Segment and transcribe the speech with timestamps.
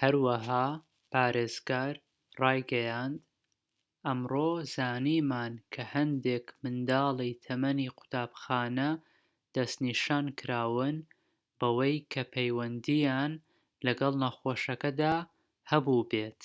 [0.00, 0.64] هەروەها
[1.12, 1.94] پارێزگار
[2.40, 3.18] ڕایگەیاند
[4.06, 8.90] ئەمڕۆ زانیمان کە هەندێک منداڵی تەمەنی قوتابخانە
[9.54, 10.96] دەسنیشانکراون
[11.58, 13.32] بەوەی کە پەیوەندیان
[13.86, 15.16] لەگەڵ نەخۆشەکەدا
[15.70, 16.42] هەبوو بێت